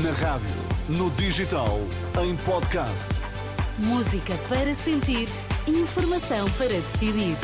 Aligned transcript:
Na 0.00 0.10
rádio, 0.12 0.48
no 0.88 1.10
digital, 1.10 1.78
em 2.24 2.34
podcast. 2.46 3.10
Música 3.76 4.38
para 4.48 4.72
sentir, 4.72 5.28
informação 5.66 6.50
para 6.52 6.68
decidir. 6.68 7.36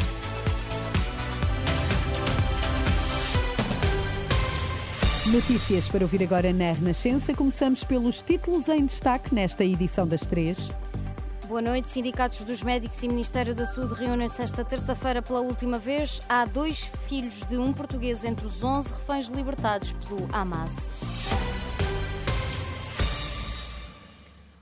Notícias 5.31 5.91
para 5.91 6.03
ouvir 6.03 6.23
agora 6.23 6.51
na 6.51 6.73
Renascença. 6.73 7.34
Começamos 7.34 7.84
pelos 7.84 8.23
títulos 8.23 8.71
em 8.71 8.87
destaque 8.87 9.35
nesta 9.35 9.62
edição 9.62 10.09
das 10.09 10.23
três. 10.23 10.73
Boa 11.46 11.61
noite. 11.61 11.91
Sindicatos 11.91 12.45
dos 12.45 12.62
Médicos 12.62 13.03
e 13.03 13.09
Ministério 13.09 13.55
da 13.55 13.67
Saúde 13.67 13.93
reúnem-se 13.93 14.41
esta 14.41 14.65
terça-feira 14.65 15.21
pela 15.21 15.41
última 15.41 15.79
vez. 15.79 16.23
Há 16.27 16.46
dois 16.46 16.91
filhos 17.07 17.45
de 17.45 17.59
um 17.59 17.75
português 17.75 18.25
entre 18.25 18.46
os 18.46 18.65
11 18.65 18.91
reféns 18.95 19.29
libertados 19.29 19.93
pelo 19.93 20.27
Hamas. 20.33 21.18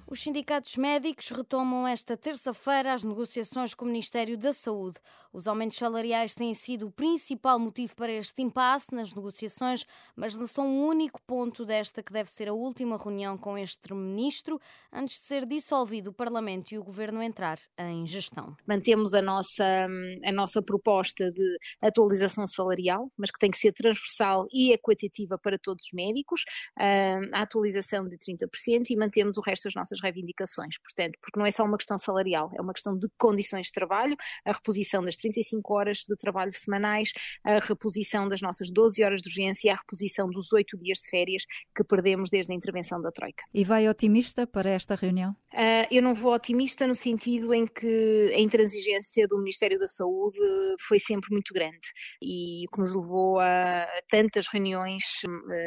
Os 0.09 0.21
sindicatos 0.21 0.77
médicos 0.77 1.31
retomam 1.31 1.85
esta 1.85 2.17
terça-feira 2.17 2.93
as 2.93 3.03
negociações 3.03 3.75
com 3.75 3.85
o 3.85 3.89
Ministério 3.89 4.39
da 4.39 4.53
Saúde. 4.53 4.99
Os 5.33 5.49
aumentos 5.49 5.77
salariais 5.77 6.33
têm 6.33 6.55
sido 6.55 6.87
o 6.87 6.93
principal 6.93 7.59
motivo 7.59 7.97
para 7.97 8.13
este 8.13 8.41
impasse 8.41 8.95
nas 8.95 9.13
negociações, 9.13 9.85
mas 10.15 10.37
não 10.37 10.47
são 10.47 10.65
o 10.65 10.87
único 10.87 11.21
ponto 11.23 11.65
desta 11.65 12.05
que 12.05 12.13
deve 12.13 12.31
ser 12.31 12.49
a 12.49 12.53
última 12.53 12.97
reunião 12.97 13.37
com 13.37 13.59
este 13.59 13.93
ministro 13.93 14.61
antes 14.93 15.17
de 15.17 15.23
ser 15.23 15.45
dissolvido 15.45 16.11
o 16.11 16.13
Parlamento 16.13 16.71
e 16.71 16.79
o 16.79 16.85
Governo 16.85 17.21
entrar 17.21 17.59
em 17.77 18.07
gestão. 18.07 18.57
Mantemos 18.65 19.13
a 19.13 19.21
nossa, 19.21 19.89
a 20.25 20.33
nossa 20.33 20.63
proposta 20.63 21.33
de 21.33 21.59
atualização 21.83 22.47
salarial, 22.47 23.11
mas 23.19 23.33
que 23.33 23.41
tem 23.41 23.51
que 23.51 23.59
ser 23.59 23.73
transversal 23.73 24.47
e 24.53 24.73
equitativa 24.73 25.37
para 25.37 25.59
todos 25.59 25.87
os 25.87 25.93
médicos, 25.93 26.45
a 26.79 27.43
atualização 27.43 28.07
de 28.07 28.17
30% 28.17 28.91
e 28.91 28.97
mantemos 28.97 29.37
o 29.37 29.41
resto 29.41 29.65
das 29.65 29.75
nossas 29.75 29.97
reivindicações. 30.07 30.79
Portanto, 30.79 31.19
porque 31.21 31.39
não 31.39 31.47
é 31.47 31.51
só 31.51 31.65
uma 31.65 31.77
questão 31.77 31.99
salarial, 31.99 32.51
é 32.57 32.63
uma 32.63 32.73
questão 32.73 32.97
de 32.97 33.09
condições 33.19 33.67
de 33.67 33.73
trabalho, 33.73 34.17
a 34.45 34.53
reposição 34.53 35.05
das 35.05 35.17
35 35.17 35.75
horas 35.75 35.99
de 36.09 36.17
trabalho 36.17 36.53
semanais, 36.53 37.11
a 37.45 37.59
reposição 37.59 38.29
das 38.29 38.41
nossas 38.41 38.71
12 38.71 39.03
horas 39.03 39.21
de 39.21 39.29
urgência 39.29 39.69
e 39.69 39.71
a 39.71 39.77
reposição 39.77 40.29
dos 40.29 40.53
8 40.53 40.77
dias 40.79 40.99
de 40.99 41.11
férias 41.11 41.45
que 41.75 41.85
perdemos 41.85 42.31
desde 42.31 42.53
a 42.53 42.57
intervenção 42.57 43.01
da 43.01 43.11
Troika. 43.11 43.45
E 43.53 43.65
vai 43.65 43.89
otimista 43.89 44.47
para 44.47 44.71
esta 44.71 44.95
reunião? 44.95 45.33
Uh, 45.53 45.87
eu 45.91 46.03
não 46.03 46.15
vou 46.15 46.35
otimista 46.35 46.87
no 46.87 46.95
sentido 46.95 47.53
em 47.55 47.67
que 47.67 48.33
a 48.35 48.39
intransigência 48.39 49.27
do 49.27 49.39
Ministério 49.39 49.79
da 49.79 49.87
Saúde 49.87 50.39
foi 50.87 50.99
sempre 50.99 51.31
muito 51.33 51.53
grande 51.55 51.89
e 52.23 52.65
que 52.73 52.81
nos 52.81 52.95
levou 52.95 53.41
a 53.41 53.87
tantas 54.09 54.47
reuniões, 54.49 55.03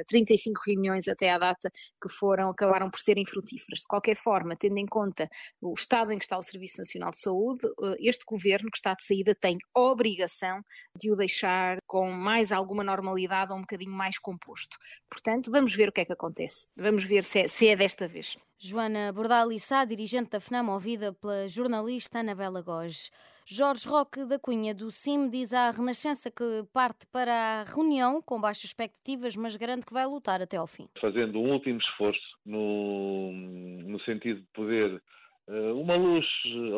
35 0.07 0.61
reuniões 0.65 1.07
até 1.07 1.31
à 1.31 1.37
data, 1.37 1.69
que 2.01 2.09
foram, 2.09 2.49
acabaram 2.49 2.89
por 2.89 2.99
serem 2.99 3.25
frutíferas. 3.25 3.79
De 3.79 3.87
qualquer 3.87 4.15
forma, 4.19 4.55
tendo 4.55 4.77
em 4.77 4.85
conta 4.85 5.29
o 5.61 5.73
estado 5.73 6.11
em 6.11 6.17
que 6.17 6.25
está 6.25 6.37
o 6.37 6.43
Serviço 6.43 6.77
Nacional 6.79 7.11
de 7.11 7.19
Saúde, 7.19 7.65
eh, 7.65 7.95
este 7.99 8.25
governo 8.25 8.69
que 8.71 8.77
está 8.77 8.93
de 8.93 9.03
saída 9.03 9.33
tem 9.33 9.57
obrigação 9.73 10.61
de 10.95 11.11
o 11.11 11.15
deixar 11.15 11.78
com 11.89 12.11
mais 12.11 12.51
alguma 12.51 12.83
normalidade 12.83 13.51
ou 13.51 13.57
um 13.57 13.61
bocadinho 13.61 13.91
mais 13.91 14.19
composto. 14.19 14.77
Portanto, 15.09 15.49
vamos 15.49 15.73
ver 15.73 15.89
o 15.89 15.91
que 15.91 16.01
é 16.01 16.05
que 16.05 16.13
acontece. 16.13 16.67
Vamos 16.77 17.03
ver 17.03 17.23
se 17.23 17.39
é, 17.39 17.47
se 17.47 17.67
é 17.67 17.75
desta 17.75 18.07
vez. 18.07 18.37
Joana 18.59 19.11
Bordalissá, 19.11 19.85
dirigente 19.85 20.29
da 20.29 20.39
FNAM, 20.39 20.69
ouvida 20.69 21.11
pela 21.13 21.47
jornalista 21.47 22.19
Anabela 22.19 22.61
Goges. 22.61 23.09
Jorge 23.43 23.87
Roque 23.87 24.23
da 24.25 24.37
Cunha, 24.37 24.75
do 24.75 24.91
CIM, 24.91 25.31
diz 25.31 25.51
à 25.51 25.71
Renascença 25.71 26.29
que 26.29 26.63
parte 26.71 27.07
para 27.11 27.33
a 27.33 27.63
reunião 27.63 28.21
com 28.21 28.39
baixas 28.39 28.65
expectativas, 28.65 29.35
mas 29.35 29.55
garante 29.55 29.87
que 29.87 29.93
vai 29.93 30.05
lutar 30.05 30.43
até 30.43 30.57
ao 30.57 30.67
fim. 30.67 30.87
Fazendo 31.01 31.39
um 31.39 31.53
último 31.53 31.79
esforço 31.79 32.37
no, 32.45 33.31
no 33.31 33.99
sentido 34.01 34.41
de 34.41 34.47
poder 34.53 35.01
uh, 35.47 35.73
uma 35.81 35.95
luz 35.95 36.27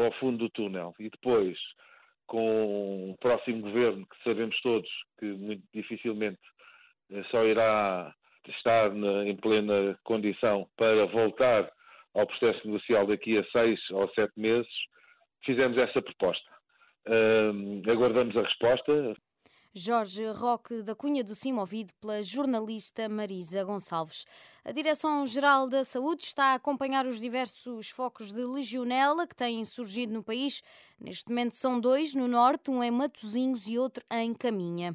ao 0.05 0.17
fundo 0.21 0.37
do 0.37 0.49
túnel 0.49 0.95
e 0.97 1.09
depois 1.09 1.57
com 2.31 3.11
o 3.11 3.17
próximo 3.17 3.59
governo, 3.59 4.07
que 4.07 4.23
sabemos 4.23 4.57
todos 4.61 4.89
que 5.19 5.25
muito 5.25 5.63
dificilmente 5.73 6.39
uh, 7.11 7.25
só 7.25 7.43
irá 7.43 8.15
estar 8.47 8.89
na, 8.93 9.25
em 9.27 9.35
plena 9.35 9.99
condição 10.05 10.65
para 10.77 11.05
voltar 11.07 11.69
ao 12.15 12.25
processo 12.25 12.65
negocial 12.65 13.05
daqui 13.05 13.37
a 13.37 13.43
seis 13.51 13.77
ou 13.91 14.09
sete 14.13 14.31
meses, 14.37 14.71
fizemos 15.43 15.77
essa 15.77 16.01
proposta. 16.01 16.49
Uh, 17.05 17.91
aguardamos 17.91 18.37
a 18.37 18.43
resposta. 18.43 19.13
Jorge 19.73 20.25
Roque 20.31 20.81
da 20.81 20.93
Cunha 20.93 21.23
do 21.23 21.33
Cimo, 21.33 21.61
ouvido 21.61 21.93
pela 22.01 22.21
jornalista 22.21 23.07
Marisa 23.07 23.63
Gonçalves. 23.63 24.25
A 24.65 24.71
Direção-Geral 24.73 25.69
da 25.69 25.85
Saúde 25.85 26.23
está 26.23 26.47
a 26.47 26.55
acompanhar 26.55 27.05
os 27.05 27.21
diversos 27.21 27.89
focos 27.89 28.33
de 28.33 28.43
legionela 28.43 29.25
que 29.25 29.33
têm 29.33 29.63
surgido 29.63 30.11
no 30.11 30.21
país. 30.21 30.61
Neste 30.99 31.29
momento 31.29 31.53
são 31.53 31.79
dois 31.79 32.13
no 32.13 32.27
norte, 32.27 32.69
um 32.69 32.83
em 32.83 32.91
Matosinhos 32.91 33.65
e 33.65 33.79
outro 33.79 34.03
em 34.11 34.33
Caminha. 34.33 34.93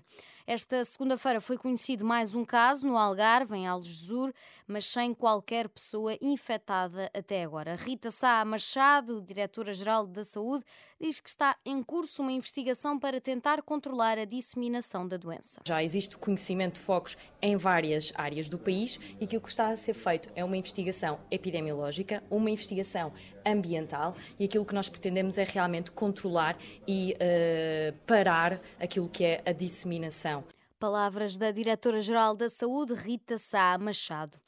Esta 0.48 0.84
segunda-feira 0.84 1.40
foi 1.40 1.58
conhecido 1.58 2.04
mais 2.04 2.36
um 2.36 2.44
caso 2.44 2.86
no 2.86 2.96
Algarve, 2.96 3.56
em 3.56 3.66
Algesur, 3.66 4.32
mas 4.64 4.86
sem 4.86 5.12
qualquer 5.12 5.68
pessoa 5.68 6.16
infectada 6.22 7.10
até 7.12 7.42
agora. 7.42 7.74
Rita 7.74 8.12
Sá 8.12 8.44
Machado, 8.44 9.20
diretora-geral 9.20 10.06
da 10.06 10.22
Saúde, 10.22 10.64
diz 11.00 11.18
que 11.18 11.28
está 11.28 11.56
em 11.64 11.82
curso 11.82 12.22
uma 12.22 12.30
investigação 12.30 12.96
para 12.96 13.20
tentar 13.20 13.60
controlar 13.62 14.18
a 14.18 14.24
disseminação 14.24 15.06
da 15.06 15.16
doença. 15.16 15.60
Já 15.64 15.82
existe 15.82 16.16
conhecimento 16.16 16.74
de 16.74 16.80
focos 16.80 17.16
em 17.42 17.56
várias 17.56 18.12
áreas 18.14 18.48
do 18.48 18.56
país 18.58 19.00
e 19.20 19.26
que 19.26 19.36
o 19.36 19.40
que 19.40 19.48
está 19.48 19.68
a 19.68 19.76
ser 19.76 19.94
feito 19.94 20.28
é 20.34 20.44
uma 20.44 20.56
investigação 20.56 21.18
epidemiológica, 21.28 22.22
uma 22.30 22.50
investigação 22.50 23.12
ambiental 23.44 24.16
e 24.38 24.44
aquilo 24.44 24.64
que 24.64 24.74
nós 24.74 24.88
pretendemos 24.88 25.38
é 25.38 25.44
realmente 25.44 25.90
controlar 25.92 26.56
e 26.86 27.14
uh, 27.14 27.96
parar 28.06 28.60
aquilo 28.80 29.08
que 29.08 29.24
é 29.24 29.42
a 29.44 29.52
disseminação. 29.52 30.35
Palavras 30.78 31.38
da 31.38 31.50
Diretora-Geral 31.50 32.36
da 32.36 32.50
Saúde, 32.50 32.92
Rita 32.92 33.38
Sá 33.38 33.78
Machado. 33.78 34.38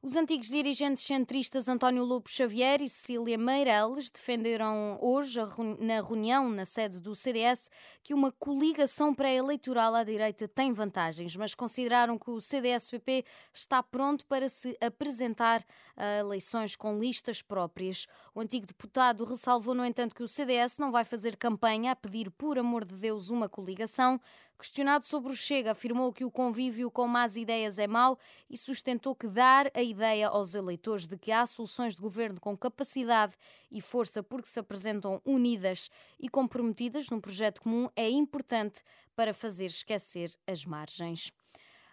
Os 0.00 0.14
antigos 0.14 0.48
dirigentes 0.48 1.02
centristas 1.02 1.66
António 1.66 2.04
Lobo 2.04 2.28
Xavier 2.28 2.80
e 2.80 2.88
Cecília 2.88 3.36
Meireles 3.36 4.10
defenderam 4.10 4.96
hoje, 5.00 5.40
na 5.80 6.00
reunião 6.00 6.48
na 6.50 6.64
sede 6.64 7.00
do 7.00 7.16
CDS, 7.16 7.68
que 8.04 8.14
uma 8.14 8.30
coligação 8.30 9.12
pré-eleitoral 9.12 9.94
à 9.94 10.04
direita 10.04 10.46
tem 10.46 10.72
vantagens, 10.72 11.34
mas 11.34 11.52
consideraram 11.52 12.16
que 12.16 12.30
o 12.30 12.40
CDS-PP 12.40 13.24
está 13.52 13.82
pronto 13.82 14.24
para 14.26 14.48
se 14.48 14.76
apresentar 14.80 15.64
a 15.96 16.18
eleições 16.18 16.76
com 16.76 16.96
listas 16.96 17.42
próprias. 17.42 18.06
O 18.32 18.40
antigo 18.40 18.66
deputado 18.66 19.24
ressalvou, 19.24 19.74
no 19.74 19.84
entanto, 19.84 20.14
que 20.14 20.22
o 20.22 20.28
CDS 20.28 20.78
não 20.78 20.92
vai 20.92 21.04
fazer 21.04 21.36
campanha 21.36 21.90
a 21.90 21.96
pedir, 21.96 22.30
por 22.30 22.56
amor 22.56 22.84
de 22.84 22.94
Deus, 22.94 23.30
uma 23.30 23.48
coligação. 23.48 24.20
Questionado 24.58 25.04
sobre 25.04 25.30
o 25.30 25.36
Chega, 25.36 25.70
afirmou 25.70 26.12
que 26.12 26.24
o 26.24 26.32
convívio 26.32 26.90
com 26.90 27.06
más 27.06 27.36
ideias 27.36 27.78
é 27.78 27.86
mau 27.86 28.18
e 28.50 28.56
sustentou 28.56 29.14
que 29.14 29.28
dar 29.28 29.70
a 29.72 29.80
ideia 29.80 30.26
aos 30.26 30.52
eleitores 30.52 31.06
de 31.06 31.16
que 31.16 31.30
há 31.30 31.46
soluções 31.46 31.94
de 31.94 32.02
governo 32.02 32.40
com 32.40 32.58
capacidade 32.58 33.36
e 33.70 33.80
força 33.80 34.20
porque 34.20 34.48
se 34.48 34.58
apresentam 34.58 35.22
unidas 35.24 35.88
e 36.18 36.28
comprometidas 36.28 37.08
num 37.08 37.20
projeto 37.20 37.62
comum 37.62 37.88
é 37.94 38.10
importante 38.10 38.82
para 39.14 39.32
fazer 39.32 39.66
esquecer 39.66 40.28
as 40.44 40.64
margens. 40.64 41.30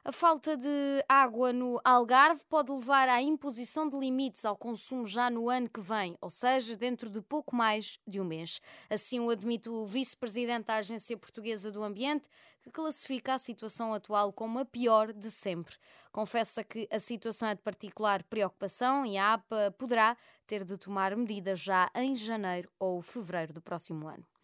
A 0.07 0.11
falta 0.11 0.55
de 0.55 1.03
água 1.09 1.51
no 1.51 1.81
Algarve 1.83 2.43
pode 2.47 2.71
levar 2.71 3.09
à 3.09 3.23
imposição 3.23 3.89
de 3.89 3.97
limites 3.97 4.45
ao 4.45 4.55
consumo 4.55 5.03
já 5.07 5.31
no 5.31 5.49
ano 5.49 5.67
que 5.67 5.81
vem, 5.81 6.16
ou 6.21 6.29
seja, 6.29 6.75
dentro 6.75 7.09
de 7.09 7.23
pouco 7.23 7.55
mais 7.55 7.97
de 8.05 8.21
um 8.21 8.23
mês. 8.23 8.61
Assim 8.88 9.19
o 9.19 9.31
admite 9.31 9.67
o 9.67 9.83
vice-presidente 9.83 10.67
da 10.67 10.75
Agência 10.75 11.17
Portuguesa 11.17 11.71
do 11.71 11.81
Ambiente, 11.83 12.29
que 12.61 12.69
classifica 12.69 13.33
a 13.33 13.39
situação 13.39 13.95
atual 13.95 14.31
como 14.31 14.59
a 14.59 14.66
pior 14.66 15.11
de 15.11 15.31
sempre. 15.31 15.75
Confessa 16.11 16.63
que 16.63 16.87
a 16.91 16.99
situação 16.99 17.49
é 17.49 17.55
de 17.55 17.63
particular 17.63 18.22
preocupação 18.25 19.08
e 19.08 19.17
a 19.17 19.34
APA 19.34 19.73
poderá 19.75 20.16
ter 20.46 20.63
de 20.63 20.78
tomar 20.78 21.16
medidas 21.16 21.59
já 21.59 21.90
em 21.96 22.13
janeiro 22.13 22.69
ou 22.78 23.01
fevereiro 23.01 23.53
do 23.53 23.61
próximo 23.61 24.08
ano. 24.08 24.34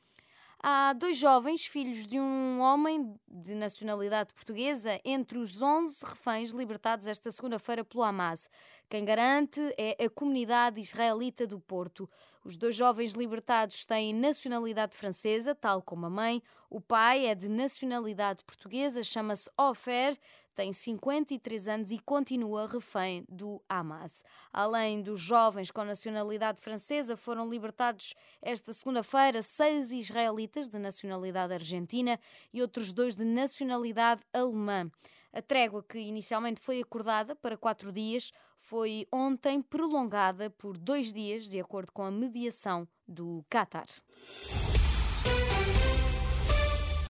Há 0.63 0.93
dois 0.93 1.17
jovens, 1.17 1.65
filhos 1.65 2.05
de 2.05 2.19
um 2.19 2.59
homem 2.59 3.15
de 3.27 3.55
nacionalidade 3.55 4.31
portuguesa, 4.31 5.01
entre 5.03 5.39
os 5.39 5.59
11 5.59 6.05
reféns 6.05 6.51
libertados 6.51 7.07
esta 7.07 7.31
segunda-feira 7.31 7.83
pelo 7.83 8.03
Hamas. 8.03 8.47
Quem 8.87 9.03
garante 9.03 9.59
é 9.75 10.05
a 10.05 10.07
comunidade 10.07 10.79
israelita 10.79 11.47
do 11.47 11.59
Porto. 11.59 12.07
Os 12.45 12.55
dois 12.55 12.75
jovens 12.75 13.13
libertados 13.13 13.87
têm 13.87 14.13
nacionalidade 14.13 14.95
francesa, 14.95 15.55
tal 15.55 15.81
como 15.81 16.05
a 16.05 16.11
mãe. 16.11 16.43
O 16.69 16.79
pai 16.79 17.25
é 17.25 17.33
de 17.33 17.49
nacionalidade 17.49 18.43
portuguesa, 18.43 19.01
chama-se 19.01 19.49
Ofer 19.57 20.15
tem 20.53 20.74
53 20.74 21.68
anos 21.68 21.92
e 21.92 22.00
continua 22.00 22.68
refém 22.68 23.25
do 23.30 23.62
Hamas. 23.68 24.24
Além 24.51 25.01
dos 25.01 25.19
jovens 25.19 25.71
com 25.71 25.83
nacionalidade 25.83 26.59
francesa, 26.59 27.15
foram 27.15 27.50
libertados 27.50 28.13
esta 28.42 28.74
segunda-feira 28.74 29.42
seis 29.42 29.92
israelitas 29.92 30.68
de 30.68 30.77
nacionalidade 30.77 31.53
argentina 31.53 32.19
e 32.53 32.62
outros 32.62 32.92
dois 32.92 33.15
de 33.15 33.24
nacionalidade 33.24 34.21
alemã. 34.33 34.89
A 35.33 35.42
trégua, 35.42 35.81
que 35.81 35.98
inicialmente 35.98 36.59
foi 36.59 36.81
acordada 36.81 37.36
para 37.36 37.57
quatro 37.57 37.92
dias, 37.92 38.31
foi 38.57 39.07
ontem 39.12 39.62
prolongada 39.62 40.50
por 40.50 40.77
dois 40.77 41.13
dias, 41.13 41.50
de 41.50 41.59
acordo 41.59 41.92
com 41.92 42.03
a 42.03 42.12
mediação 42.12 42.88
do 43.07 43.44
Qatar. 43.50 43.88